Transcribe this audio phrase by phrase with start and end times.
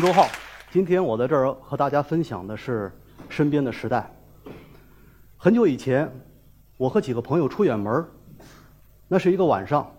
[0.00, 0.26] 周浩，
[0.72, 2.90] 今天我在这儿和大家分享的是
[3.28, 4.10] 身边的时代。
[5.36, 6.10] 很久以前，
[6.78, 8.02] 我和几个朋友出远门
[9.08, 9.92] 那是一个晚上，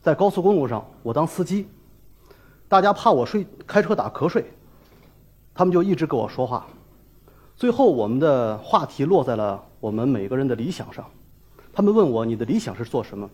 [0.00, 1.68] 在高速公路上，我当司机，
[2.68, 4.48] 大家怕我睡开车打瞌睡，
[5.52, 6.64] 他们就一直跟我说话。
[7.56, 11.04] 最后，我们的话题落在了我们每个人的理想上。
[11.72, 13.28] 他们问我：“你的理想是做什么？”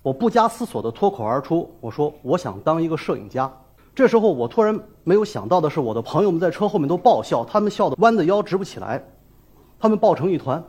[0.00, 3.52] 我不加思索地脱口而出：“我说我想当一个摄影家。”
[3.94, 9.02] 这时候，我突然没有想到的是，我的朋友们在车后面都爆笑，他们笑得弯着腰直不起来，
[9.78, 10.62] 他们抱成一团。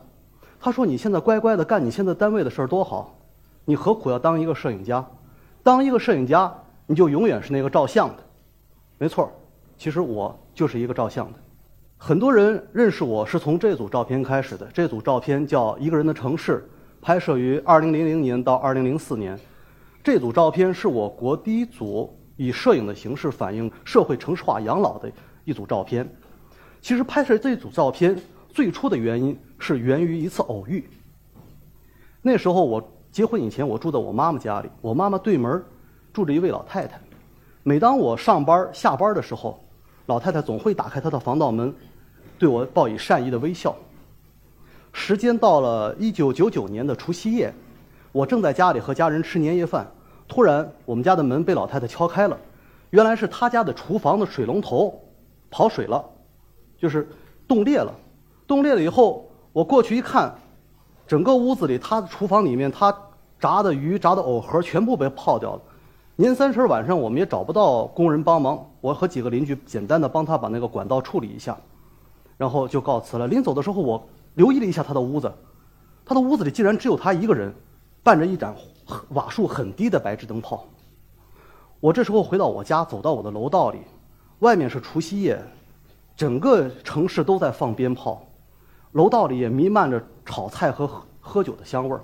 [0.60, 3.16] 他说：“你现在乖乖的干你现在单位的事儿多好，
[3.64, 5.02] 你何苦要当一个摄影家？
[5.62, 6.52] 当一个摄影家，
[6.86, 8.16] 你就永远是那个照相的。”
[8.98, 9.30] 没错，
[9.78, 11.38] 其实我就是一个照相的。
[11.96, 14.66] 很多人认识我是从这组照片开始的。
[14.72, 16.58] 这组照片叫《一个人的城市》，
[17.00, 19.38] 拍摄于2000年到2004年。
[20.02, 22.14] 这组照片是我国第一组。
[22.36, 25.10] 以摄影的形式反映社会城市化养老的
[25.44, 26.08] 一组照片。
[26.80, 28.16] 其实拍摄这组照片
[28.50, 30.88] 最初的原因是源于一次偶遇。
[32.20, 35.62] 那时候我结婚以前，我住在我妈妈家里，我妈妈对门
[36.12, 37.00] 住着一位老太太。
[37.62, 39.58] 每当我上班下班的时候，
[40.06, 41.74] 老太太总会打开她的防盗门，
[42.38, 43.74] 对我报以善意的微笑。
[44.92, 47.52] 时间到了一九九九年的除夕夜，
[48.12, 49.90] 我正在家里和家人吃年夜饭。
[50.26, 52.36] 突然，我们家的门被老太太敲开了，
[52.90, 54.98] 原来是她家的厨房的水龙头
[55.50, 56.04] 跑水了，
[56.78, 57.08] 就是
[57.46, 57.92] 冻裂了。
[58.46, 60.34] 冻裂了以后，我过去一看，
[61.06, 62.96] 整个屋子里，她的厨房里面，她
[63.38, 65.62] 炸的鱼、炸的藕盒全部被泡掉了。
[66.16, 71.56] 年三十晚上，我们也找不到工人帮忙，我和几个邻居简单的帮她把那个管道处理一下，
[72.36, 73.26] 然后就告辞了。
[73.26, 75.32] 临走的时候，我留意了一下她的屋子，
[76.04, 77.52] 她的屋子里竟然只有她一个人，
[78.02, 78.54] 伴着一盏。
[79.10, 80.64] 瓦数很低的白炽灯泡。
[81.80, 83.78] 我这时候回到我家，走到我的楼道里，
[84.38, 85.42] 外面是除夕夜，
[86.16, 88.26] 整个城市都在放鞭炮，
[88.92, 90.90] 楼道里也弥漫着炒菜和
[91.20, 92.00] 喝酒的香味儿。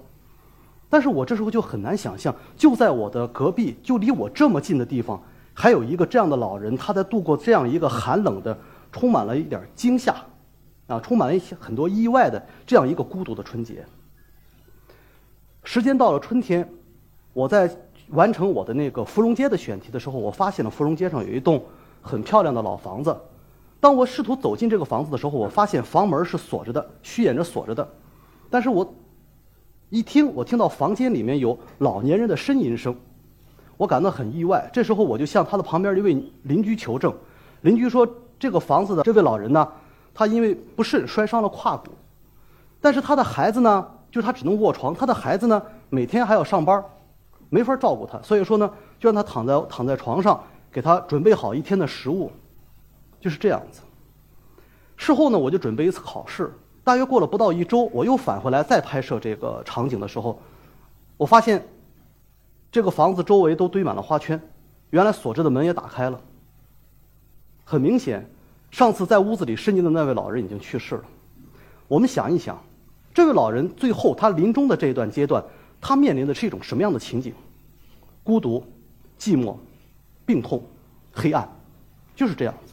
[0.88, 5.22] 但是我这时候就很难想象，就在我的隔壁，就离我这么近的地方，
[5.54, 8.58] 还有一个这样的老人，他在度过这样一个寒冷的、
[8.90, 10.14] 充满了一点惊吓，
[10.88, 13.86] 啊，充满了一些很多意外的这样一个孤独的春节。
[15.72, 16.68] 时间到了春天，
[17.32, 17.70] 我在
[18.08, 21.62] 完成我的那个芙蓉街的选题的时候，我发现了芙蓉街上有一栋
[22.02, 23.16] 很漂亮的老房子。
[23.78, 27.88] 当我试图走进这个房子的时候，我发现房门是锁着的，虚掩着锁着的。
[28.50, 28.92] 但是我
[29.90, 32.92] 一听，我听到房间里面有老年人的呻吟声，
[33.76, 34.68] 我感到很意外。
[34.72, 37.14] 这时候我就向他的旁边一位邻居求证，
[37.60, 38.04] 邻居说
[38.40, 39.68] 这个房子的这位老人呢，
[40.12, 41.92] 他因为不慎摔伤了胯骨，
[42.80, 43.86] 但是他的孩子呢。
[44.10, 46.82] 就是他只能卧床，他的孩子呢每天还要上班，
[47.48, 52.30] 没法照顾他，所以说呢就让他躺在躺在床上，给他准备好一天的食物，
[53.20, 53.82] 就是这样子。
[54.96, 60.40] 事后呢我就准备一次考试，大约过了不到一周，我又返回来再拍摄这个场景的时候，
[61.16, 61.64] 我发现
[62.70, 64.40] 这个房子周围都堆满了花圈，
[64.90, 66.20] 原来锁着的门也打开了。
[67.64, 68.28] 很明显，
[68.70, 71.04] 上次在屋子里呻吟的那位老人已经去世了。
[71.86, 72.60] 我们想一想。
[73.20, 75.44] 这位老人最后他临终的这一段阶段，
[75.78, 77.34] 他面临的是一种什么样的情景？
[78.24, 78.64] 孤独、
[79.18, 79.54] 寂寞、
[80.24, 80.62] 病痛、
[81.12, 81.46] 黑暗，
[82.16, 82.72] 就是这样子。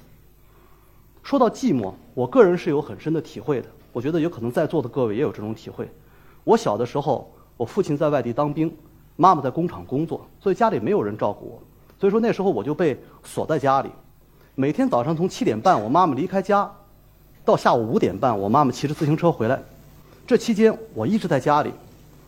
[1.22, 3.68] 说到寂寞，我个人是有很深的体会的。
[3.92, 5.86] 我觉得有可能在座的各位也有这种体会。
[6.46, 8.74] 我小的时候，我父亲在外地当兵，
[9.18, 11.62] 妈妈在工厂工作，所以家里没有人照顾我。
[12.00, 13.90] 所以说那时候我就被锁在家里，
[14.56, 16.72] 每天早上从七点半我妈妈离开家，
[17.44, 19.62] 到下午五点半我妈妈骑着自行车回来。
[20.28, 21.72] 这期间我一直在家里，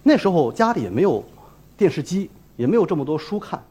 [0.02, 1.22] 那时候家里也没有
[1.76, 3.62] 电视机，也没有这么多书看。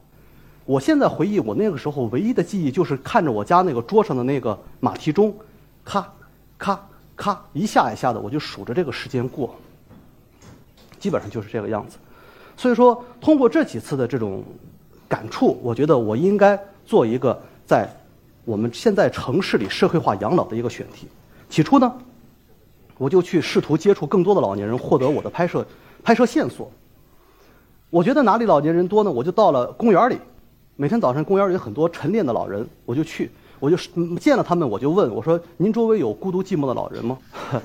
[0.65, 5.35] 我现在回忆我那个时候唯一的记忆就是看着我家那个桌上的那个马蹄钟，
[5.83, 6.07] 咔，
[6.59, 6.79] 咔，
[7.15, 9.55] 咔一下一下的，我就数着这个时间过。
[10.99, 11.97] 基本上就是这个样子。
[12.55, 14.43] 所以说，通过这几次的这种
[15.07, 17.91] 感触，我觉得我应该做一个在
[18.45, 21.07] 我们现在城市里社会化养老的一个选题。
[21.49, 21.91] 起初呢。
[22.99, 25.65] 我就去试图接触更多的老年人，获得我的拍摄
[26.03, 26.69] 拍摄线索。
[27.89, 29.09] 我觉得哪里老年人多呢？
[29.09, 30.19] 我就到了公园里，
[30.75, 33.77] 每天早上公园里有很多晨练的老人，我就去，我就
[34.17, 37.17] 见了他们，我就问我说：“您周围有孤独寂寞的老人吗？”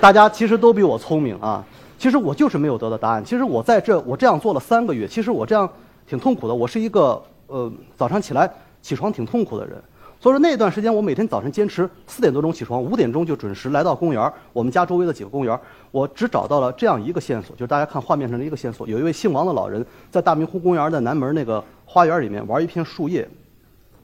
[0.00, 1.64] 大家其实都比我聪明啊，
[1.96, 3.24] 其实我就是没有得到答案。
[3.24, 5.70] 其实我在这我这样做了三个月，其实我这样
[6.08, 6.54] 挺痛苦的。
[6.54, 8.52] 我是一个呃早上起来
[8.82, 9.80] 起床挺痛苦的人。
[10.20, 15.58] 所以说那段时间，我每天早晨坚持四点多钟起床，五点钟就准时来到公园我们家周围的几个公园
[15.90, 23.26] 我只找到了这样一个线索，就是大家看画面上的一个线索，有一位姓王的老人在大明湖公园的南门那个花园里面玩一片树叶，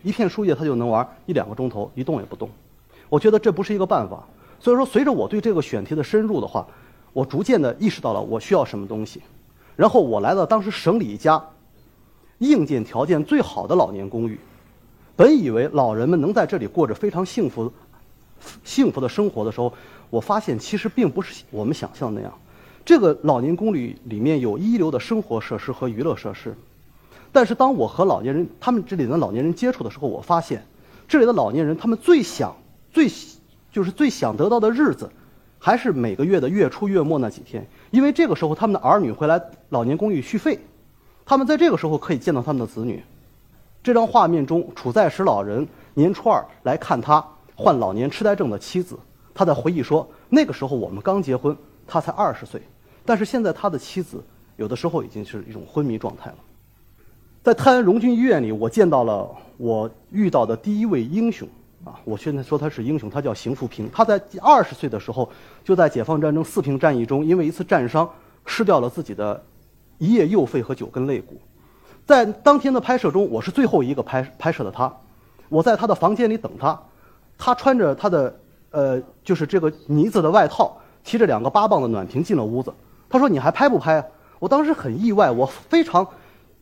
[0.03, 2.49] 一片树叶他就能玩一两个钟头，一动也不动。
[3.11, 4.25] 我觉得这不是一个办法。
[4.59, 6.67] 所以说，随着我对这个选题的深入的话，
[7.13, 9.21] 我逐渐的意识到了我需要什么东西。
[9.77, 11.45] 然后我来到当时省里一家
[12.39, 14.41] 硬件条件最好的老年公寓。
[15.17, 17.73] 本以为老人们能在这里过着非常幸福、
[18.65, 19.73] 幸福的生活的时候，
[20.11, 22.33] 我发现其实并不是我们想象那样。
[22.85, 26.55] 这个老年公寓里面有一流的生活设施和娱乐设施，
[27.33, 30.65] 但是当我和老年人他们这里的老年人接触的时候，我发现
[31.09, 32.55] 这里的老年人他们最想、
[32.93, 33.11] 最
[33.73, 35.11] 就是最想得到的日子，
[35.59, 40.61] 还是每个月的月初月末那几天，因为这个时候他们的儿女会来老年公寓续费，
[41.25, 43.03] 他们在这个时候可以见到他们的子女。
[43.87, 47.25] 这张画面中，楚在石老人年初二来看他
[47.55, 48.99] 患老年痴呆症的妻子。
[49.33, 51.57] 他在回忆说：“那个时候我们刚结婚，
[51.87, 52.61] 他才二十岁，
[53.05, 54.21] 但是现在他的妻子
[54.57, 56.37] 有的时候已经是一种昏迷状态了。”
[57.45, 61.47] 在泰安荣军医院里，我见到了我遇到的第一位英雄
[61.85, 61.95] 啊！
[62.03, 63.89] 我现在说他是英雄，他叫邢富平。
[63.93, 65.31] 他在二十岁的时候，
[65.63, 68.11] 就在解放战争四平战役中，因为一次战伤，
[68.47, 69.41] 失掉了自己的
[69.99, 71.41] 一叶右肺和九根肋骨。
[72.07, 74.91] 在当天的拍摄中，我是最后一个拍拍摄的他，
[75.49, 76.81] 我在他的房间里等他，
[77.37, 78.33] 他穿着他的
[78.71, 82.73] 呃就是这个呢子的外套，提着两个八磅的暖瓶进了屋子。
[83.09, 84.05] 他说：“你还拍不拍？”
[84.39, 86.07] 我当时很意外，我非常，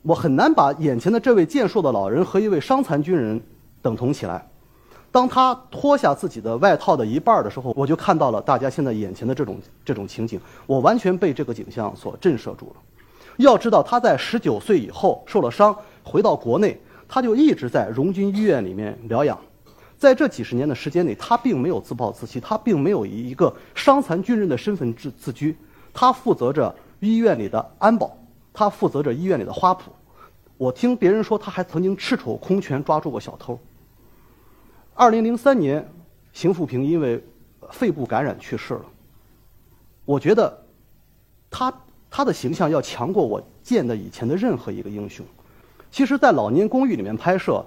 [0.01, 3.39] 我很难把眼前的这位健硕的老人和一位伤残军人
[3.83, 4.49] 等同起来。
[5.13, 12.77] 当他脱下自己的外套的一半的时候，我就看到了大家现在眼前的这种这种情景，我完全被这个景象所震慑住了。
[13.39, 19.39] 要知道，他在十九岁以后受了伤，回到国内，他就一直在荣军医院里面疗养。
[19.99, 25.57] 在这几十年的时间内，他并没有自暴自弃，他并没有以一个伤残军人的身份自自居。
[25.93, 28.17] 他负责着医院里的安保，
[28.53, 29.81] 他负责着医院里的花圃。
[30.57, 33.59] 我听别人说，他还曾经赤手空拳抓住过小偷。
[34.95, 35.89] 二零零三年，
[36.33, 37.25] 邢富平因为
[37.71, 38.85] 肺部感染去世了。
[40.05, 40.65] 我觉得，
[41.51, 41.73] 他。
[42.17, 45.27] 他的形象要强过我见的以前的任何一个英雄。
[45.91, 47.67] 其实，在老年公寓里面拍摄，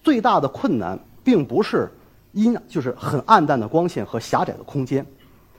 [0.00, 1.90] 最大的困难并不是
[2.30, 5.04] 阴，就是很暗淡的光线和狭窄的空间。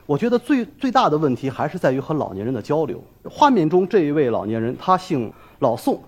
[0.05, 3.03] 我觉得最最大的问题还是在于和老年人的交流。
[3.29, 6.01] 画面中这一位老年人，他姓老宋，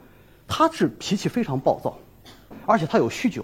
[0.48, 1.98] 他是脾气非常暴躁，
[2.66, 3.44] 而且他有酗酒。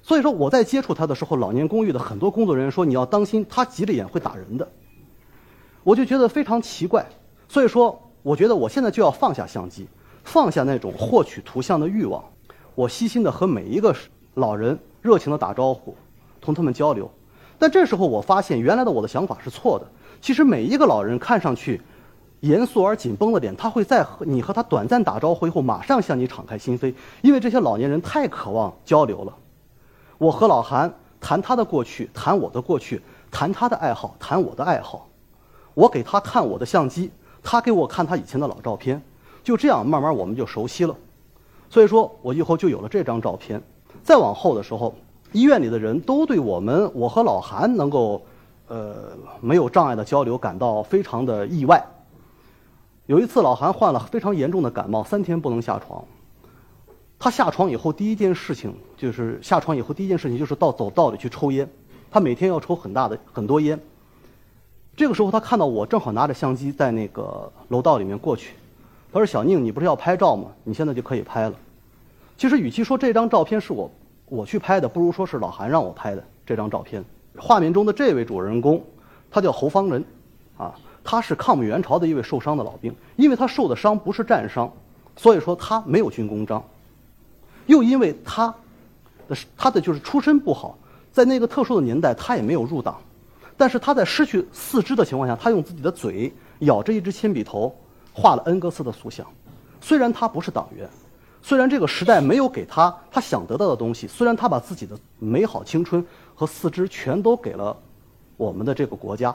[0.00, 4.66] 所以说，我在接触他的时候，老年公寓的很多工作人员说：“你要当心，他急着眼会打人的。”
[5.84, 7.04] 我就觉得非常奇怪。
[7.48, 9.86] 所以说，我觉得我现在就要放下相机，
[10.24, 12.24] 放下那种获取图像的欲望，
[12.74, 13.94] 我细心的和每一个
[14.34, 15.94] 老人热情的打招呼，
[16.40, 17.10] 同他们交流。
[17.58, 19.86] 但这时候我发现，原来的我的想法是错的。
[20.20, 21.80] 其实每一个老人看上去
[22.40, 29.34] 严肃而紧绷的脸，他会在和你和他短暂打招呼以后，马上向你敞开心扉，因为这些老年人太渴望交流了。
[30.18, 33.00] 我和老韩谈他的过去，谈我的过去，
[33.30, 35.08] 谈他的爱好，谈我的爱好。
[35.74, 37.10] 我给他看我的相机。
[37.48, 39.00] 他给我看他以前的老照片，
[39.44, 40.96] 就这样慢慢我们就熟悉了，
[41.70, 43.62] 所以说我以后就有了这张照片。
[44.02, 44.92] 再往后的时候，
[45.30, 48.20] 医院里的人都对我们我和老韩能够，
[48.66, 51.80] 呃，没有障碍的交流感到非常的意外。
[53.06, 56.04] 有一次，老韩患了非常严重的感冒，三天不能下床。
[57.16, 61.70] 他下床以后第一件事情就是下床以后第一件事情就是到走道里去抽烟，
[62.10, 63.80] 他每天要抽很大的很多烟。
[64.96, 68.54] 这个时候，他看到我正好拿着相机在那个楼道里面过去，
[69.12, 70.48] 他说：“小宁，你不是要拍照吗？
[70.64, 71.54] 你现在就可以拍了。”
[72.38, 73.90] 其实，与其说这张照片是我
[74.24, 77.04] 我去拍的，不如说是老韩让我拍的这张照片。
[77.36, 78.82] 画面中的这位主人公，
[79.30, 80.02] 他叫侯方仁，
[80.56, 80.74] 啊，
[81.04, 82.94] 他是抗美援朝的一位受伤的老兵。
[83.16, 84.72] 因为他受的伤不是战伤，
[85.14, 86.64] 所以说他没有军功章，
[87.66, 88.54] 又因为他
[89.28, 90.78] 的他的就是出身不好，
[91.12, 92.98] 在那个特殊的年代，他也没有入党。
[93.56, 97.74] 但是他在失去四肢的情况下，他用自己的嘴咬着一支铅笔头，
[98.12, 99.26] 画了恩格斯的塑像。
[99.80, 100.86] 虽然他不是党员，
[101.40, 107.74] 虽然这个时代没有给他他想得到的东西，虽然他把自己的美好青春和四肢全都给了
[108.36, 109.34] 我们的这个国家，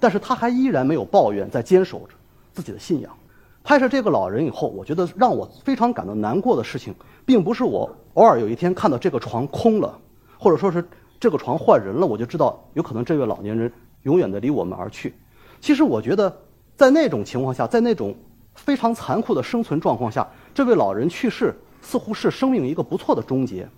[0.00, 2.14] 但是他还依然没有抱怨，在坚守着
[2.52, 3.16] 自己的信仰。
[3.62, 6.92] 拍摄这个老人以后，我觉得让我非常感到难过的事情，
[7.24, 9.96] 并不是我偶尔有一天看到这个床空了，
[10.36, 10.84] 或者说是。
[11.18, 15.14] 这个床换人了，我就知道有可能这位老年人永远的离我们而去。
[15.60, 16.36] 其实我觉得，
[16.76, 18.14] 在那种情况下，在那种
[18.54, 23.68] 非常残酷的生存状况下，这位老人去世似乎是生命一个不错的终结。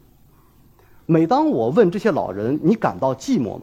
[1.07, 3.63] 每当我问这些老人：“你感到寂寞吗？”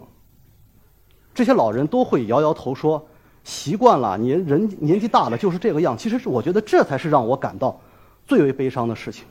[1.35, 3.05] 这些老人都会摇摇头说
[3.43, 7.79] ：“习惯了，年人年纪大了就是这个样。”其实是我觉得这才是让我感到
[8.25, 9.25] 最为悲伤的事情。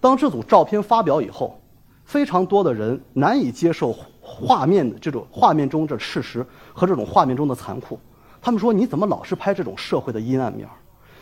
[0.00, 1.60] 当这组照片发表以后，
[2.08, 8.00] 非常多的人难以接受画面的这种画面中的事实和这种画面中的残酷。
[8.40, 10.66] 他们说：“你怎么老是拍这种社会的阴暗面？”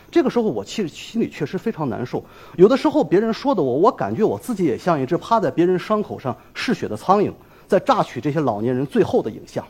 [0.09, 2.23] 这个时候，我其实心里确实非常难受。
[2.55, 7.33] 有的时候，别人说的我，我感觉我自己也像一只趴在别人伤口上嗜血的苍蝇，
[7.67, 9.65] 在榨取这些老年人最后的影像。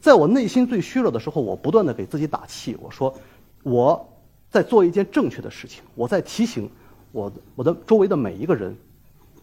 [0.00, 3.14] 在我内心最虚弱的时候，我不断的给自己打气，我说
[3.62, 4.08] 我
[4.50, 6.68] 在做一件正确的事情，我在提醒
[7.12, 8.76] 我我的周围的每一个人，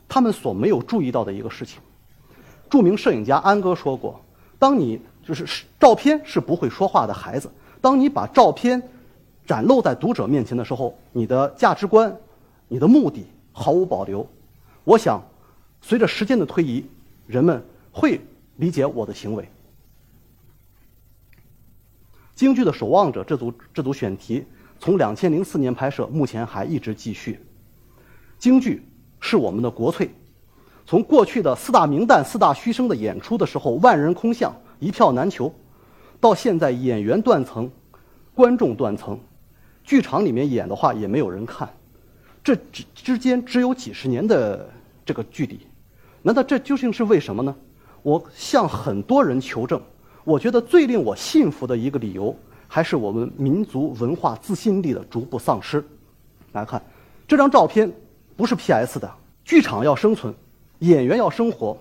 [0.07, 1.81] 他们所没有注意到的一个事情。
[2.69, 4.19] 著名摄影家安哥说过
[4.59, 8.81] ：“当你就是照片是不会说话的孩子，当你把照片。”
[9.45, 12.17] 展露在读者面前的时候，你的价值观、
[12.67, 14.27] 你的目的毫无保留。
[14.83, 15.23] 我想，
[15.83, 16.83] 随着时间的推移，
[17.27, 18.19] 人们会
[18.55, 19.47] 理解我的行为。
[22.33, 24.43] 京剧的守望者这组这组选题
[24.79, 27.39] 从两千零四年拍摄，目前还一直继续。
[28.39, 28.83] 京剧
[29.27, 30.07] 是我们的国粹，
[30.85, 35.51] 从过去的四大名旦、四大须生的演出的时候，万人空巷，一票难求，
[36.19, 37.67] 到现在演员断层，
[38.35, 39.19] 观众断层。
[39.83, 41.67] 剧场里面演的话也没有人看，
[42.43, 44.69] 这之之间只有几十年的
[45.03, 45.59] 这个距离，
[46.21, 47.55] 难道这究竟是为什么呢？
[48.03, 49.81] 我向很多人求证，
[50.23, 52.35] 我觉得最令我信服的一个理由，
[52.67, 55.83] 还是我们民族文化自信力的逐步丧失。
[56.51, 56.79] 来看
[57.27, 57.91] 这张照片，
[58.35, 58.99] 不是 P.S.
[58.99, 59.11] 的。
[59.43, 60.33] 剧场要生存，
[60.79, 61.77] 演员要生活，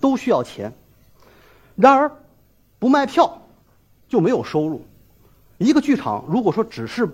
[0.00, 0.72] 都需要钱。
[1.76, 2.10] 然而，
[2.78, 3.40] 不卖票
[4.08, 4.84] 就没有收入。
[5.58, 7.08] 一个剧场如果说只是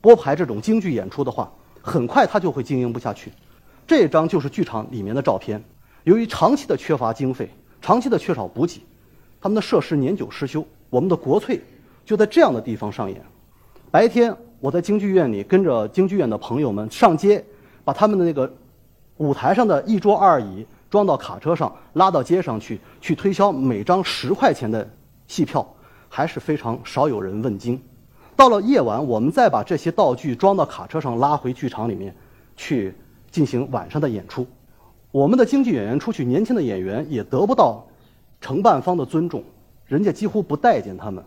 [0.00, 1.52] 播排这种京剧演出的话，
[1.82, 3.32] 很快它就会经营不下去。
[3.86, 5.62] 这张就是剧场里面的照片。
[6.04, 7.50] 由于长期的缺乏经费，
[7.82, 8.80] 长期的缺少补给，
[9.40, 10.64] 他们的设施年久失修。
[10.90, 11.60] 我们的国粹
[12.04, 13.20] 就在这样的地方上演。
[13.90, 17.44] 白天我在京剧院里跟着京剧院的朋友们上街，
[17.84, 18.52] 把他们的那个
[19.18, 24.88] 舞台上的一桌二椅装到卡车上，拉到街上去，去推销每张十块钱的
[25.26, 25.66] 戏票，
[26.08, 27.80] 还是非常少有人问津。
[28.36, 32.14] 到了夜晚，我们再把这些道具装到卡车上，拉回剧场里面，
[32.56, 32.94] 去
[33.30, 34.46] 进行晚上的演出。
[35.12, 37.86] 我们的京剧演员出去，年轻的演员也得不到
[38.40, 39.44] 承办方的尊重，
[39.86, 41.24] 人家几乎不待见他们。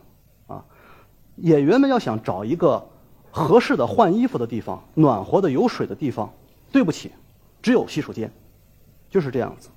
[0.48, 0.64] 啊，
[1.38, 2.86] 演员们要想找一个
[3.32, 6.30] 合适的换衣服的地方、暖和的有水的地方，
[6.72, 7.12] 对不起，
[7.62, 8.32] 只有洗手间，
[9.10, 9.70] 就是这样子。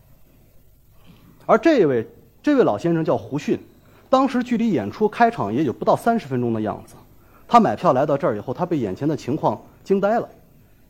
[1.47, 2.07] 而这位
[2.43, 3.59] 这位老先生叫胡迅，
[4.09, 6.95] 当时距离演出开场也有不到三十分钟的样子。
[7.49, 10.29] 他买票来到这儿以后，他被眼前的情况惊呆了，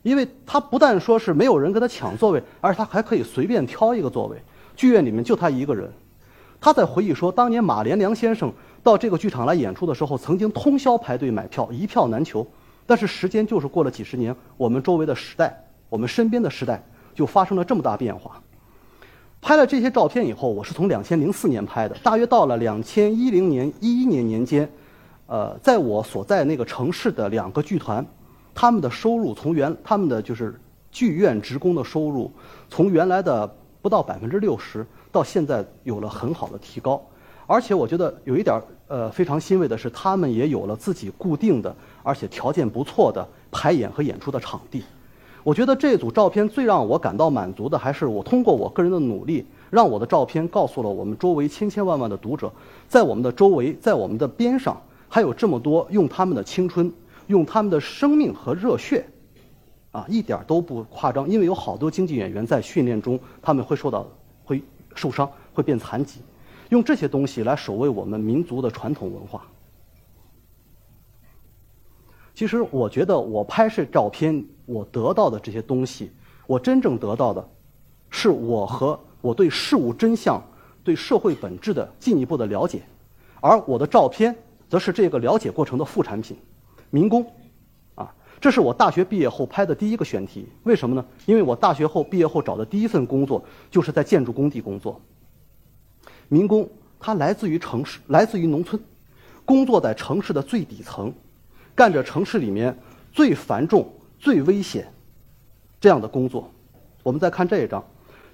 [0.03, 4.37] 因为他不但说是没有人跟他抢座位，而且他还可以随便挑一个座位。
[4.75, 5.91] 剧院里面就他一个人。
[6.59, 8.53] 他在回忆说，当年马连良先生
[8.83, 12.45] 到这个剧场来演出的时候，曾经通宵排队买票，一票难求。
[12.85, 16.81] 但是时间就是过了几十年，我们周围的时代，我们身边的时代，
[17.13, 18.41] 就发生了这么大变化。
[19.41, 24.71] 拍了这些照片以后，我是从两千零四年拍的，大约到了两千一零年、一一年年间。
[25.27, 28.05] 呃，在我所在那个城市的两个剧团，
[28.55, 30.57] 他们的收入从原他们的就是
[30.91, 32.31] 剧院职工的收入，
[32.69, 33.45] 从原来的
[33.81, 37.05] 不到百分之六十，到现在有了很好的提高。
[37.47, 44.85] 而且我觉得有一点呃非常欣慰的是，他们也有了自己固定的而且条件不错的排演和演出的场地。
[45.43, 52.51] 我觉得这组照片最让我感到满足的，还是我通过我个人的努力，让我的照片告诉了我们周围千千万万的读者，
[52.87, 54.79] 在我们的周围，在我们的边上。
[55.13, 56.89] 还有这么多用他们的青春、
[57.27, 59.05] 用他们的生命和热血，
[59.91, 61.27] 啊，一点都不夸张。
[61.27, 64.07] 因为有好多京剧演员在训练中，他们会受到
[64.45, 64.63] 会
[64.95, 66.21] 受伤、会变残疾，
[66.69, 69.45] 用这些东西来守卫我们民族的传统文化。
[72.33, 76.11] 其实，我觉得我拍摄照片，我得到的这些东西，
[76.47, 77.45] 我真正得到的，
[78.09, 80.41] 是我和我对事物真相、
[80.83, 82.81] 对社会本质的进一步的了解，
[83.41, 84.35] 而我的照片。
[84.71, 86.37] 则是这个了解过程的副产品，
[86.91, 87.29] 民工，
[87.93, 88.09] 啊，
[88.39, 90.47] 这是我大学毕业后拍的第一个选题。
[90.63, 91.05] 为什么呢？
[91.25, 94.97] 因为我大学后毕业后找的第一份工作就是在建筑工地工作。
[96.29, 96.65] 民工
[97.01, 98.81] 他来自于城市，来自于农村，
[99.43, 101.13] 工作在城市的最底层，
[101.75, 102.73] 干着城市里面
[103.11, 103.85] 最繁重、
[104.21, 104.87] 最危险
[105.79, 106.47] 这样的工作。
[107.01, 107.83] 我们再看这一张，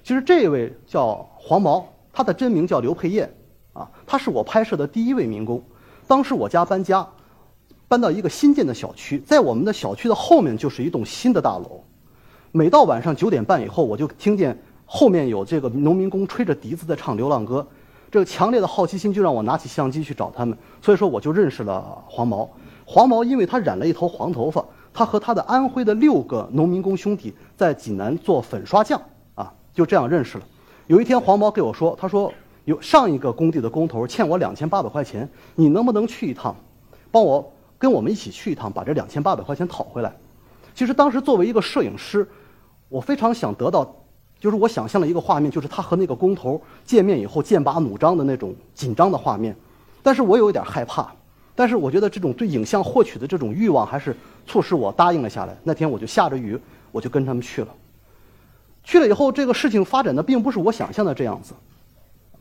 [0.04, 3.32] 其实这位叫黄毛，他的真名叫刘佩燕，
[3.72, 5.62] 啊，他是我拍摄的第一位民工。
[6.06, 7.08] 当时我家搬家，
[7.88, 11.82] 搬到一个新建的小区，在我们的小区的后面就是一栋新的大楼。
[12.52, 17.66] 每到晚上九点半以后，我就听见后面有这个农民工吹着笛子在唱流浪歌。
[18.10, 22.48] 这个强烈的好奇心就让我拿起相机去找他们，所以说我就认识了黄毛。
[22.86, 24.64] 黄毛因为他染了一头黄头发，
[24.98, 29.00] 他和他的安徽的六个农民工兄弟在济南做粉刷匠
[29.36, 30.44] 啊，就这样认识了。
[30.88, 32.32] 有一天黄毛给我说，他说
[32.64, 36.56] 有上一个工地的工头欠我两千八百块钱，你能不能去一趟，
[37.12, 40.12] 帮我跟我们一起去一趟，把这两千八百块钱讨回来？
[40.74, 42.28] 其实当时作为一个摄影师，
[42.88, 43.94] 我非常想得到。
[44.40, 49.54] 就是我想象了一个画面，就是他和那个工头见面以后剑拔弩张的那种紧张的画面，
[50.02, 51.12] 但是我有一点害怕，
[51.58, 55.56] 但是我觉得这种对影像获取的这种欲望还是促使我答应了下来。
[55.64, 56.56] 那天我就下着雨，
[56.92, 57.68] 我就跟他们去了。
[58.84, 61.54] 去了以后，这个事情发展的并不是我想象的这样子。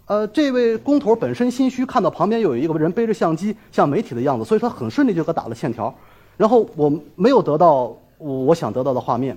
[0.05, 5.91] 呃，这位工头本身心虚，看到旁边有一个人背着相机，像媒体的样子，所以他很顺利就给打了欠条。
[6.37, 9.35] 然后我没有得到我想得到的画面。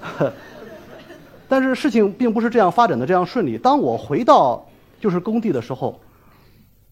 [1.46, 3.58] 但是事情并不是这样发展的这样顺利。
[3.58, 4.66] 当我回到
[4.98, 6.00] 就是工地的时候，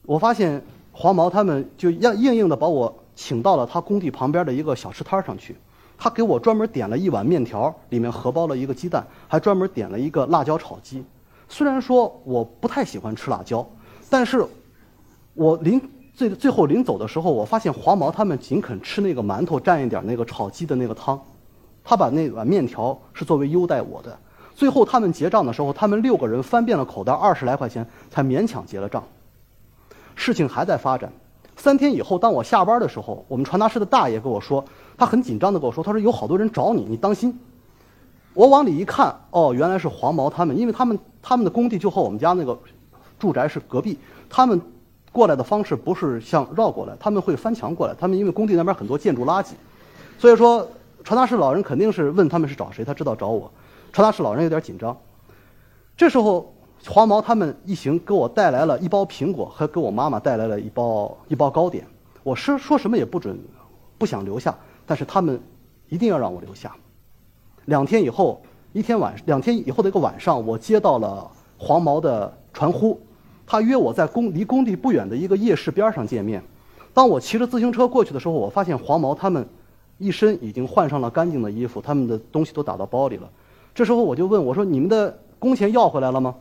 [0.04, 0.62] 我发现
[1.00, 5.54] 黄毛他们就硬硬硬的把我请到了他工地旁边的一个小吃摊上去。
[5.96, 11.04] 他给我专门点了一碗面条，里面荷包了一个鸡蛋，还专门点了一个辣椒炒鸡。
[11.48, 13.64] 虽然说我不太喜欢吃辣椒，
[14.10, 14.44] 但是
[15.34, 15.80] 我临
[16.12, 21.20] 最最后临走的时候，我发现黄毛他们仅肯吃那个馒头蘸一点那个炒鸡的那个汤，
[21.84, 24.18] 他把那碗面条是作为优待我的。
[24.52, 29.00] 最后他们结账的时候，他们六个人翻遍了口袋，二十来块钱才勉强结了账。
[30.18, 31.10] 事情还在发展。
[31.56, 34.64] 三天以后，当我下班的时候，我们传达室的大爷跟我说，
[34.96, 37.38] 他很紧张的跟我说，他说有好多人找你，你当心。
[38.34, 42.58] 我往里一看，哦，原来是黄毛他们，因为他们他们的工地就和我们家那个
[43.18, 43.96] 住宅是隔壁，
[44.28, 44.60] 他们
[45.12, 47.94] 过来的方式不是像绕过来，他们会翻墙过来。
[47.98, 49.52] 他们因为工地那边很多建筑垃圾，
[50.18, 50.68] 所以说
[51.04, 53.50] 传达室老人肯定是问他们是找谁，他知道找我。
[53.92, 54.96] 传达室老人有点紧张。
[55.96, 56.54] 这时候，
[56.86, 61.86] 黄毛他们一行给我带来了一包苹果，和给我妈妈带来了一包一包糕点。
[62.22, 63.38] 我是说什么也不准，
[63.98, 65.40] 不想留下，但是他们
[65.88, 66.74] 一定要让我留下。
[67.66, 68.40] 两天以后，
[68.72, 72.98] 一天晚两天以后的一个晚上，我接到了黄毛的传呼，
[73.46, 76.42] 他约我在工离工地不远的一个夜市边上见面。
[76.94, 79.46] 当我骑着自行车过去的时候，我发现黄毛他们
[79.98, 83.28] 一身已经换上了干净的衣服，他们的东西都打到包里了。
[83.74, 86.34] 这时候我就问我说：“你们的工钱要回来了吗？”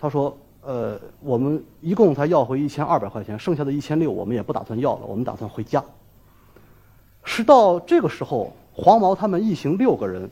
[0.00, 0.34] 他说
[0.64, 5.84] ：“呃，我们一共才要回一千二百块钱，剩下的一千六我们也不打算要了，我们打算回家。”
[7.22, 10.28] 是到这个时候，黄毛他们一行六个人，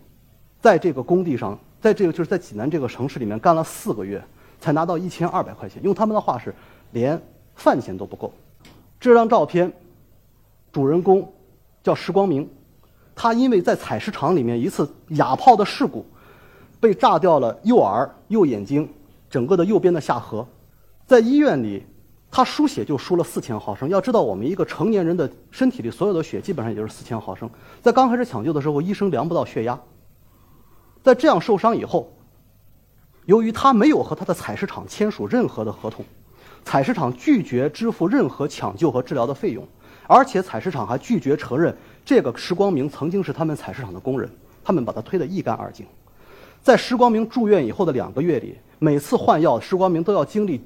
[0.59, 4.25] 在这个工地上，在这个就是在济南这个城市里面干了四个月，
[4.59, 5.83] 才拿到一千二百块钱。
[5.85, 6.55] 用他们的话是，
[6.93, 7.21] 连
[7.55, 8.33] 饭钱都不够。
[8.99, 9.71] 这张照片，
[10.73, 11.31] 主人公
[11.83, 12.49] 叫石光明。
[13.15, 16.07] 他因为在采石场里面一次哑炮的事故，
[16.81, 18.89] 被炸掉了右耳、右眼睛，
[19.31, 20.47] 整个的右边的下颌，
[21.07, 21.85] 在医院里，
[22.31, 23.89] 他输血就输了四千毫升。
[23.89, 27.49] 要知道，我们一个成年人的身体里所有的血基本上也就是四千毫升。
[27.83, 29.79] 在刚开始抢救的时候，医生量不到血压。
[31.03, 32.13] 在这样受伤以后，
[33.27, 36.05] 由于他没有和他的采石场签署任何的合同，
[36.65, 39.67] 采石场拒绝支付任何抢救和治疗的费用，
[40.07, 41.75] 而且采石场还拒绝承认。
[42.05, 44.31] 这个石光明曾经是他们采石场的工人，
[44.65, 45.87] 他们把他推得一干二净。
[46.63, 50.61] 在石光明住院以后的两个月里，每次换药，石光明都要经历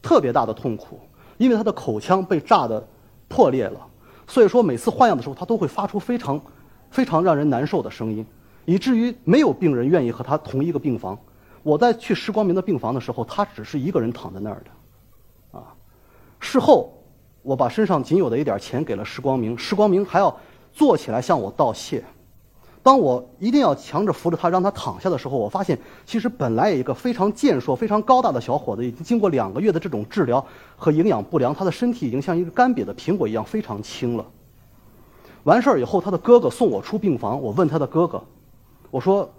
[0.00, 1.00] 特别大的痛苦，
[1.38, 2.86] 因为他的口腔被炸的
[3.28, 3.80] 破裂了。
[4.26, 6.40] 所以说，每次换药的时候，他都会发出非常、
[6.90, 8.26] 非常让人难受的声音，
[8.64, 11.18] 以至于没有病人愿意和他同一个病房。
[11.62, 15.58] 我在去石光明的病房的时候，他只是一个人躺在那儿的。
[15.58, 15.74] 啊，
[16.40, 16.92] 事后
[17.42, 20.34] 我把身上仅有的一点钱给了石光明，石光明还要。
[20.74, 22.02] 坐起来向我道谢。
[22.82, 30.44] 当我一定要强着扶着他让他躺下的时候，我发现其实本来一个非常健硕、非常高大的小伙子，已经经过两个月的这种治疗
[30.76, 34.26] 和营养不良，他的身体已经像一个干瘪的苹果一样非常轻了。
[35.44, 38.22] 完事儿以后，他的哥哥送我出病房，我问他的哥哥
[38.90, 39.30] ：“我说，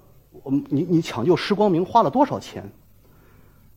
[0.43, 2.69] 我你你抢救施光明花了多少钱？”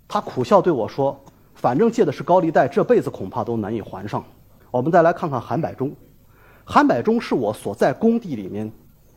[0.09, 1.18] 他苦笑对我说
[1.55, 4.24] ：“反正借的是高利贷，这辈子恐怕都难以还上。”
[4.70, 5.92] 我们再来看看韩柏忠。
[6.64, 8.70] 韩柏忠是我所在工地里面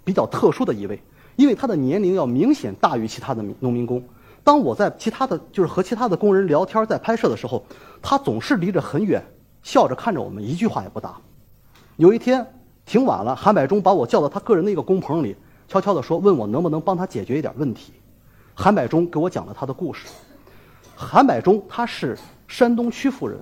[0.09, 0.99] 比较特殊的一位，
[1.35, 4.03] 因为他的年龄要明显大于其他的农民工。
[4.43, 7.63] 当我在其他的就是和其他的工人聊天在拍摄的时候，
[8.01, 9.23] 他总是离着很远，
[9.61, 11.15] 笑着看着我们，一句话也不答。
[11.97, 12.43] 有一天
[12.87, 15.35] 挺晚了，韩柏忠把我叫到他个人的一个工棚里，
[15.67, 17.93] 悄悄地说：“问我能不能帮他解决一点问题。”
[18.55, 20.07] 韩柏忠给我讲了他的故事。
[20.95, 22.17] 韩柏忠他是
[22.47, 23.39] 山东曲阜人，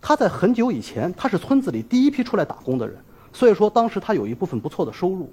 [0.00, 2.96] 他在很久以前他是村子里第一批出来打工的人。
[3.32, 5.32] 所以说，当时他有一部分不错的收入，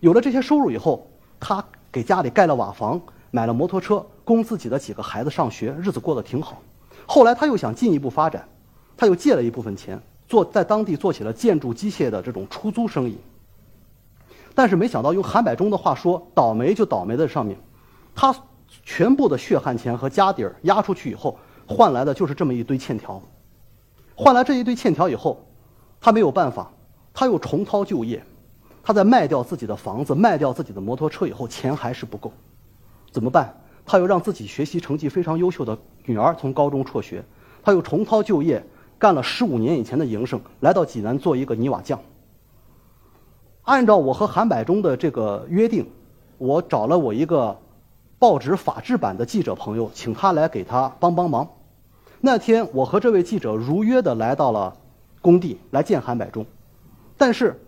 [0.00, 1.08] 有了这些收入以后，
[1.40, 6.60] 他给家里盖了瓦房，买了摩托车，供自己的几个孩子上学，日子过得挺好。
[7.06, 8.46] 后来他又想进一步发展，
[8.96, 13.18] 他又借了一部分钱，做在当地做起了建筑机械的这种出租生意。
[14.54, 17.58] 但是没想到，用韩百忠的话说，倒霉就倒霉在上面，
[18.14, 18.34] 他
[18.82, 23.20] 全部的血汗钱和家底儿压出去以后，换来的就是这么一堆欠条。
[24.14, 25.44] 换来这一堆欠条以后，
[26.00, 26.70] 他没有办法，
[27.12, 28.24] 他又重操旧业。
[28.84, 32.30] 他在卖掉自己的房子、卖掉自己的摩托车以后，钱还是不够，
[33.10, 33.56] 怎么办？
[33.86, 37.24] 他又让自己学习成绩非常优秀的女儿从高中辍学，
[37.62, 38.62] 他又重操旧业，
[38.98, 41.98] 干了十五年以前的营生，来到济南做一个泥瓦匠。
[43.62, 45.90] 按照我和韩百忠的这个约定，
[46.36, 47.58] 我找了我一个
[48.18, 51.48] 报纸法制版的记者朋友，请他来给他帮帮忙。
[52.20, 54.76] 那天，我和这位记者如约的来到了
[55.22, 56.44] 工地来见韩百忠，
[57.16, 57.58] 但是。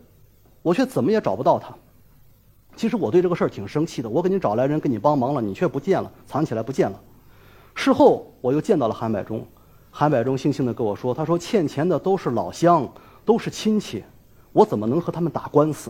[0.67, 1.73] 我却怎么也找不到他。
[2.75, 4.11] 其实我对这个事儿挺生气的。
[4.11, 7.01] 我给你找来人给你帮忙了，你却不见了，藏起来不见了。
[7.77, 9.47] 事后我又见到了韩百忠，
[9.93, 12.93] 韩百忠悻悻地跟我说：“他说欠钱的都是老乡，
[13.25, 14.03] 都是亲戚，
[14.53, 15.89] 我怎么能和他们打官司？”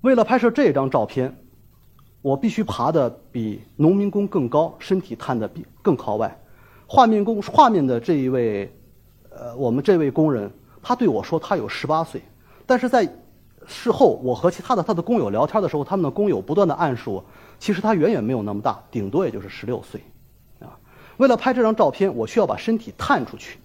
[0.00, 1.36] 为了拍摄这张照片，
[2.22, 6.34] 我必须爬得比农民工更高，身体探得比更靠外。
[6.86, 8.74] 画面工画面的这一位，
[9.28, 10.50] 呃，我们这位工人，
[10.82, 12.22] 他对我说他有十八岁，
[12.64, 13.06] 但是在
[13.66, 17.24] 事后，我和其他的他的工友聊天的时候，他们的工友不断的暗示我，
[17.58, 20.00] 其实他远远没有那么大，顶多也就是十六岁，
[20.60, 20.78] 啊。
[21.16, 23.58] 为了拍这张照片，我需要把身体探出去，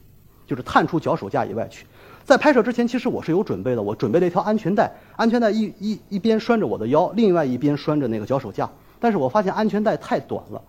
[0.46, 1.86] 就是探出脚手架以外去。
[2.24, 8.70] 在拍摄之前，其实我是有准备的，我准备了一条安全带，安全带一一一边拴着我的腰，另外一边拴着那个脚手架。
[9.00, 10.62] 但是我发现安全带太短了，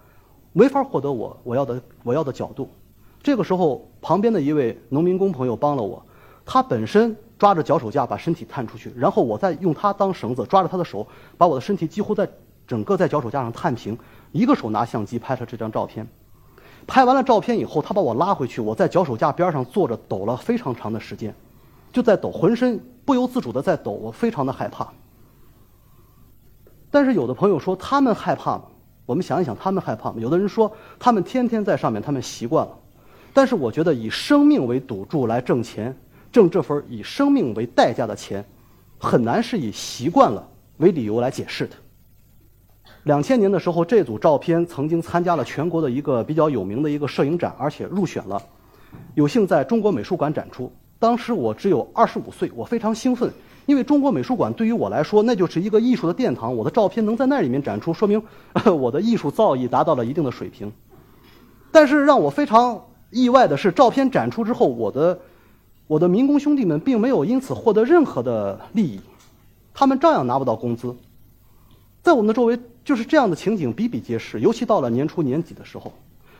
[0.52, 2.70] 没法获得我我要的我要的角度。
[3.22, 6.00] 这个时候，旁边的一位农民工朋友帮了我，
[6.48, 7.14] 他本身。
[7.38, 11.06] 抓着脚手架把身体探出去，然后我再用他当绳子抓着他的手，
[11.36, 12.28] 把我的身体几乎在
[12.66, 13.96] 整个在脚手架上探平，
[14.32, 16.04] 一个手拿相机拍了这张照片。
[16.84, 21.32] 拍完了照片以后，他把我拉回去，我在脚手架边上坐着抖了非常长的时间，
[21.92, 24.88] 就在抖，浑身不由自主的在抖，我非常的害怕。
[26.90, 28.64] 但是有的朋友说他们害怕吗？
[29.06, 30.16] 我们想一想，他们害怕吗？
[30.18, 32.76] 有的人说他们天天在上面，他们习惯了。
[33.32, 35.96] 但是我觉得以生命为赌注来挣钱。
[36.38, 38.44] 挣这份以生命为代价的钱，
[38.96, 41.74] 很难是以习惯了为理由来解释的。
[43.02, 48.40] 两千年的时候，这组照片曾经参加了全国的一个比较有名的一个摄影展，而且入选了，
[49.16, 50.72] 有幸在中国美术馆展出。
[51.00, 53.28] 当时我只有二十五岁，我非常兴奋，
[53.66, 56.54] 因为中国美术馆对于我来说那就是一个艺术的殿堂。
[56.54, 58.22] 我的照片能在那里面展出，说明
[58.80, 60.72] 我的艺术造诣达到了一定的水平。
[61.72, 65.18] 但是让我非常意外的是，照片展出之后，我的。
[65.88, 69.00] 我的民工兄弟们并没有因此获得任何的利益，
[69.72, 70.94] 他们照样拿不到工资。
[72.02, 74.38] 在我们的周围，就是这样的情景比比皆是。
[74.40, 75.90] 尤其到了年初年底的时候，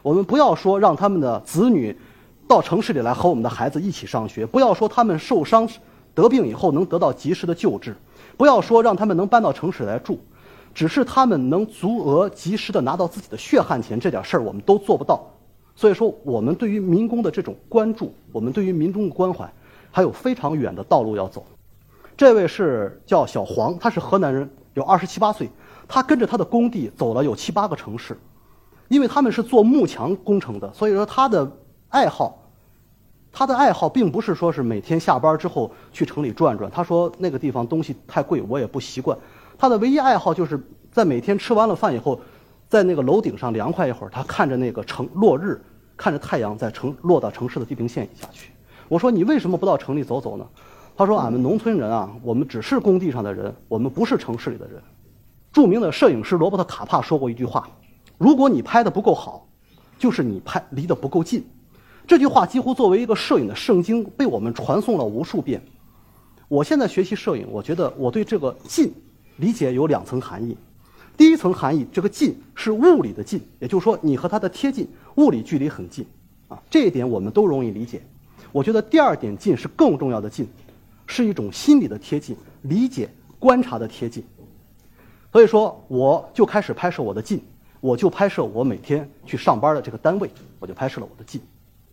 [0.03, 1.99] 我们不要说让他们的子女
[2.47, 5.67] 到城市里来和我们的孩子一起上学，不要说他们受伤
[6.15, 7.97] 得病以后能得到及时的救治，
[8.37, 10.21] 不要说让他们能搬到城市来住，
[10.75, 15.27] 只是他们能足额及时的拿到自己的血汗钱，这点事儿我们都做不到。
[15.79, 19.49] 所以说，我们对于民工的这种关注，我们对于民众的关怀，
[19.93, 21.47] 还有非常远的道路要走。
[22.17, 25.49] 这位是叫小黄，他是河南人，有二十七八岁。
[25.87, 28.19] 他跟着他的工地走了有七八个城市，
[28.89, 31.49] 因为他们是做幕墙工程的，所以说他的
[31.91, 32.43] 爱好，
[33.31, 36.69] 他的爱好并不是说是每天下班之后去城里转转。
[36.69, 39.17] 他说那个地方东西太贵，我也不习惯。
[39.57, 40.61] 他的唯一爱好就是
[40.91, 42.21] 在每天吃完了饭以后。
[42.71, 45.59] 在那个楼顶上凉快一会儿，他看着那个城落日，
[45.99, 48.53] 看着太阳在城落到城市的地平线以下去。
[48.89, 50.47] 我说你为什么不到城里走走呢？
[50.97, 54.83] 他说俺们农村人啊，我们只是工地上的人，我们不是城市里的人。
[55.53, 57.69] 著名的摄影师罗伯特卡帕说过一句话：
[58.17, 59.47] 如果你拍的不够好，
[59.99, 61.45] 就是你拍离得不够近。
[62.07, 65.63] 这句话几乎作为一个摄影的圣经被我们传颂了无数遍。
[66.49, 68.93] 我现在学习摄影，我觉得我对这个近
[69.37, 70.57] 理解有两层含义。
[71.19, 76.07] 第一层含义，这个近是物理的近，也就是说你和它的贴近，物理距离很近，
[76.47, 78.01] 啊，这一点我们都容易理解。
[78.53, 80.47] 我觉得第二点近是更重要的近，
[81.09, 84.25] 是一种心理的贴近，理解、观察的贴近。
[85.33, 87.43] 所以说，我就开始拍摄我的近，
[87.81, 91.41] 我就拍摄我每天去上班的这个单位，我就拍摄了我的近。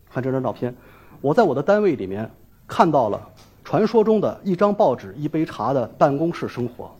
[0.08, 0.72] 看这张照片，
[1.20, 2.30] 我在我的单位里面
[2.68, 3.28] 看到了
[3.64, 6.96] 传说中的一张报纸、一杯茶的办公室生活。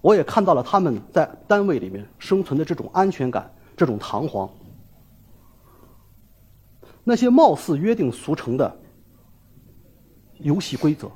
[0.00, 4.48] 我也看到了他们在单位里面生存的这种安全感，这种堂皇。
[7.04, 8.78] 那些貌似约定俗成的
[10.38, 11.10] 游戏规则，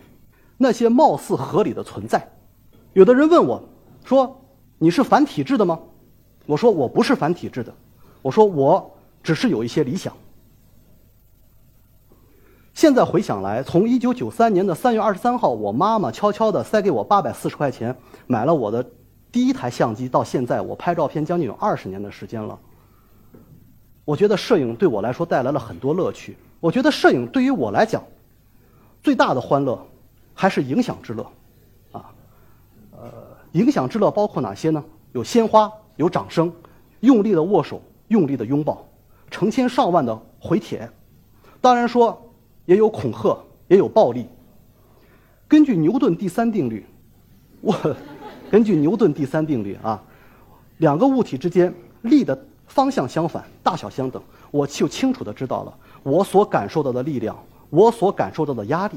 [0.57, 2.27] 那些貌似合理的存在。
[2.93, 3.63] 有的人问我，
[4.05, 4.45] 说
[4.79, 5.79] ：“你是反体制的吗？”
[6.47, 7.73] 我说我不是反体制的，
[8.21, 8.91] 我说我
[9.23, 10.13] 只是有一些理想。
[12.75, 17.95] 现在回想来，从一九九三年的三月二十三号，我妈妈悄悄地塞给我八百四十块钱，
[18.27, 18.85] 买了我的
[19.31, 22.59] 第一台相机，到现在我拍照片将近有二十年的时间了。
[24.07, 26.37] 我觉得摄影对我来说带来了很多乐趣。
[26.61, 28.03] 我觉得摄影对于我来讲，
[29.03, 29.79] 最大的欢乐
[30.33, 31.23] 还是影响之乐，
[31.93, 32.11] 啊，
[32.93, 33.13] 呃，
[33.53, 34.83] 影响之乐包括哪些呢？
[35.13, 36.51] 有鲜花，有掌声，
[37.01, 38.85] 用力的握手，用力的拥抱，
[39.31, 40.91] 成千上万的回帖，
[41.61, 42.31] 当然说。
[42.65, 43.37] 也有恐吓，
[43.69, 44.27] 也有暴力。
[45.49, 46.87] 根据牛顿第三定律，
[47.61, 47.75] 我
[48.51, 50.03] 根据牛顿第三定律啊，
[50.79, 57.37] 两个物体之间力的方向相反，大小相等，我就清楚的知道了我所感受到的力量，
[57.69, 58.97] 我所感受到的压力，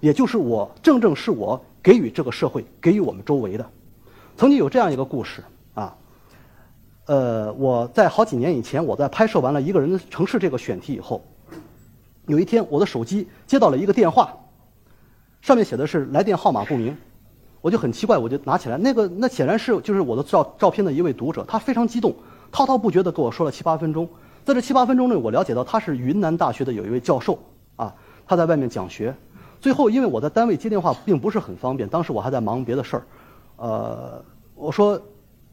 [0.00, 3.70] 也就是我正正是我给予这个社会，给予我们周围的。
[4.36, 5.94] 曾经有这样一个故事啊，
[7.06, 11.22] 呃，我在好几年以前，我在拍摄完了一个人的城市这个选题以后。
[12.26, 14.34] 有一天，我的手机接到了一个电话，
[15.42, 16.96] 上面写的是来电号码不明，
[17.60, 22.14] 我就很奇怪，我就拿起来，那个那显然是就是我的照照片的一位读者，他非常激动，
[22.50, 24.08] 滔滔不绝地跟我说了七八分钟，
[24.44, 27.38] 在这七八分钟内，我了解到他是云南大学的有一位教授，
[27.76, 27.94] 啊，
[28.26, 29.14] 他在外面讲学，
[29.60, 33.02] 最后因为我在单位接电话并不是很方便，当时我还在忙别的事儿，
[33.56, 34.98] 呃，我说，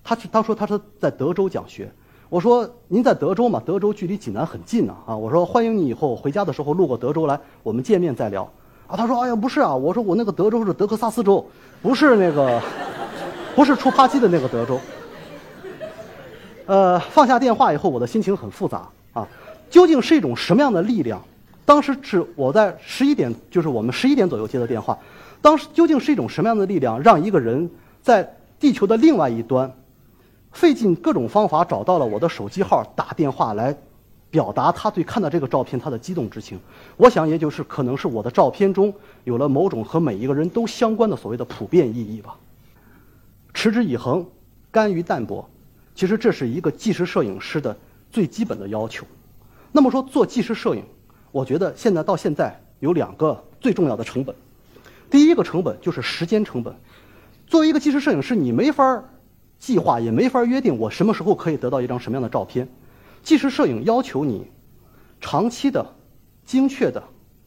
[0.03, 1.91] 他他说他是在德州讲学。
[2.31, 3.61] 我说您在德州嘛？
[3.65, 5.13] 德州距离济南很近呢啊！
[5.13, 8.49] 我说欢迎你以后回家的时候路过德州来，我们见面再聊。
[8.87, 11.45] 啊，他说哎呀不是啊，我说我那个德州是德克萨斯州，
[11.81, 12.61] 不是那个，
[13.53, 14.79] 不是出扒鸡的那个德州。
[16.67, 19.27] 呃，放下电话以后，我的心情很复杂啊。
[19.69, 21.21] 究竟是一种什么样的力量？
[21.65, 24.97] 当时是我在十一点，就是我们十一点左右接的电话。
[25.41, 27.69] 当时究竟是一种什么样的力量，让一个人
[28.01, 29.69] 在地球的另外一端？
[30.51, 33.75] 费尽各种方法找到了我的手机号，打电话来
[34.29, 36.59] 表达他对看到这个照片他的激动之情。
[36.97, 42.35] 我想，也就是可能是我的照片中有了某种和每一个人都相关的所谓的普遍意义吧。
[43.53, 44.25] 持之以恒，
[44.71, 45.49] 甘于淡泊，
[45.95, 47.75] 其实这是一个纪实摄影师的
[48.09, 49.05] 最基本的要求。
[49.71, 50.83] 那么说做纪实摄影，
[51.31, 54.35] 我觉得现在到现在有两个最重要的成本。
[55.09, 56.73] 第一个成本就是时间成本。
[57.47, 59.03] 作为一个纪实摄影师，你没法儿。
[59.61, 62.67] 计划也没法约定我什么时候可以得到一张什么样的照片。
[63.21, 64.49] 纪实摄影要求你
[65.21, 65.85] 长期的、
[66.43, 67.01] 精确的、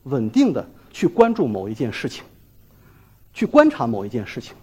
[0.05, 2.22] 稳定的去关注某一件事情，
[3.33, 4.55] 去观察某一件事情，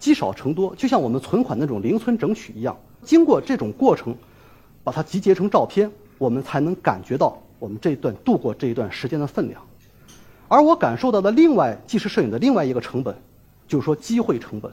[0.00, 2.76] 积少成多，就像我们存款那种零存整取一样。
[3.04, 4.12] 经过这种过程，
[4.82, 5.88] 把它集结成照片，
[6.18, 9.62] 我们才能感觉到我们这一段度过这一段时间的分量。
[10.48, 13.16] 而我感受到的另外纪实摄影的另外一个成本，
[13.68, 14.72] 就是说机会成本。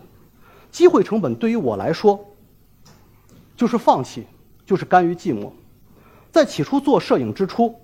[0.73, 2.19] 机会成本对于我来说，
[3.55, 4.25] 就是放弃，
[4.65, 5.51] 就是甘于寂寞。
[6.31, 7.75] 在起初做摄影之初，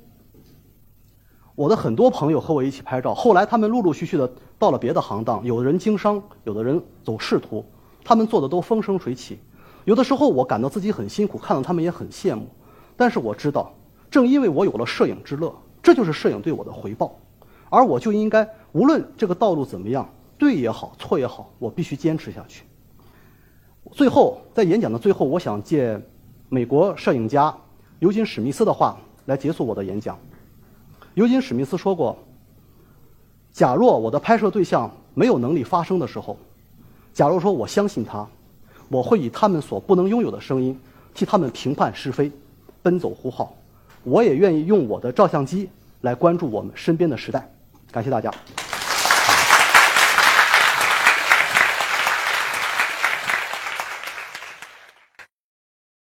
[1.54, 7.64] 我的很多朋友和我一起拍照，后来他们陆陆续续的到了别的行当，有的人经商，有的人走仕途，
[8.04, 9.40] 他们做的都风生水起。
[9.86, 12.48] 有的时候我感到自己很辛苦，看到他们也很羡慕。
[12.98, 13.72] 但是我知道，
[14.10, 17.20] 正因为我有了摄影之乐，这就是摄影对我的回报，
[17.70, 22.64] 而我就应该无论这个道路怎么样，对也好，错也好，我必须坚持下去。
[23.92, 26.00] 最后，在演讲的最后，我想借
[26.48, 27.54] 美国摄影家
[28.00, 30.18] 尤金·史密斯的话来结束我的演讲。
[31.16, 32.18] 尤金·史密斯说过
[33.52, 36.38] ：“假若我的拍摄对象没有能力发声的时候，
[37.14, 38.26] 假如说我相信他，
[38.88, 40.80] 我会以他们所不能拥有的声音
[41.14, 42.32] 替他们评判是非，
[42.82, 43.54] 奔走呼号。
[44.04, 45.70] 我也愿意用我的照相机
[46.02, 47.52] 来关注我们身边的时代。”
[47.92, 48.32] 感谢大家。